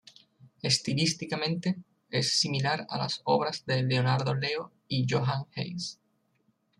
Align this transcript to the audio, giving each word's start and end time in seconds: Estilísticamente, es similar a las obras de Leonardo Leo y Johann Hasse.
Estilísticamente, 0.63 1.77
es 2.09 2.39
similar 2.39 2.87
a 2.89 2.97
las 2.97 3.21
obras 3.23 3.67
de 3.67 3.83
Leonardo 3.83 4.33
Leo 4.33 4.71
y 4.87 5.05
Johann 5.07 5.45
Hasse. 5.55 5.99